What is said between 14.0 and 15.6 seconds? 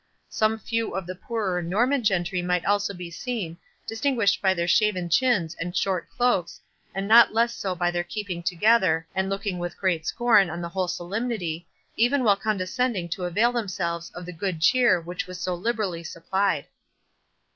of the good cheer which was so